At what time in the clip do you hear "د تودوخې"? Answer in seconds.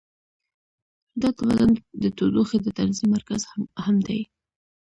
2.03-2.57